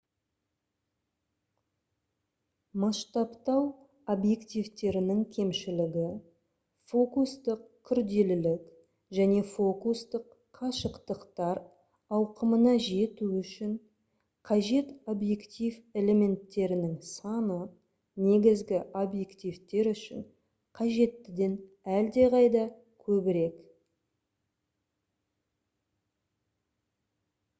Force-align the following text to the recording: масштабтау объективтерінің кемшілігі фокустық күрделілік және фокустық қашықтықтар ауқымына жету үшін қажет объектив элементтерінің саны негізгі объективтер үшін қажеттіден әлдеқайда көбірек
масштабтау 2.83 3.65
объективтерінің 4.13 5.19
кемшілігі 5.35 6.05
фокустық 6.93 7.67
күрделілік 7.89 8.63
және 9.19 9.43
фокустық 9.51 10.23
қашықтықтар 10.59 11.61
ауқымына 12.19 12.73
жету 12.87 13.27
үшін 13.41 13.75
қажет 14.51 14.89
объектив 15.15 15.77
элементтерінің 16.03 16.95
саны 17.11 17.59
негізгі 18.31 18.83
объективтер 19.03 19.91
үшін 19.95 20.27
қажеттіден 20.81 21.57
әлдеқайда 21.99 22.65
көбірек 23.07 23.61